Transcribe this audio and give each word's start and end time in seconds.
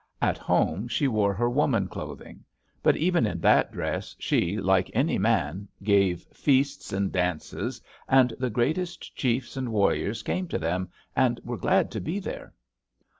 At 0.19 0.39
home 0.39 0.87
she 0.87 1.07
wore 1.07 1.31
her 1.35 1.47
woman 1.47 1.87
clothing. 1.87 2.43
But 2.81 2.97
even 2.97 3.27
in 3.27 3.39
that 3.41 3.71
dress 3.71 4.15
she, 4.17 4.57
like 4.57 4.89
any 4.95 5.19
man, 5.19 5.67
gave 5.83 6.23
feasts 6.33 6.91
and 6.91 7.11
dances, 7.11 7.79
and 8.07 8.33
the 8.39 8.49
greatest 8.49 9.15
chiefs 9.15 9.57
and 9.57 9.69
warriors 9.71 10.23
came 10.23 10.47
to 10.47 10.57
them, 10.57 10.89
and 11.15 11.39
were 11.43 11.55
glad 11.55 11.91
to 11.91 12.01
be 12.01 12.17
there. 12.19 12.55